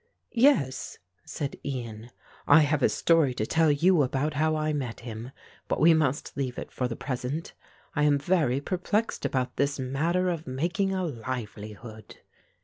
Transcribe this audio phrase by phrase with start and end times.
[0.33, 2.09] "Yes," said Ian,
[2.47, 5.29] "I have a story to tell you about how I met him,
[5.67, 7.53] but we must leave it for the present.
[7.95, 12.17] I am very perplexed about this matter of making a livelihood."